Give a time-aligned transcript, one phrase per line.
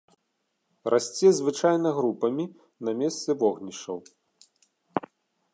[0.93, 2.45] Расце звычайна групамі
[2.89, 3.97] на месцы вогнішчаў.